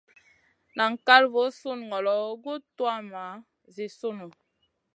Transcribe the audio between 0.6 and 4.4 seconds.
Nan kal voo sùn ŋolo guʼ tuwmaʼ Zi sunu.